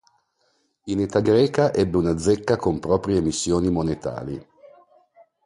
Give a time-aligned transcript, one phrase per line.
[0.85, 4.43] In età greca ebbe una zecca con proprie emissioni monetali.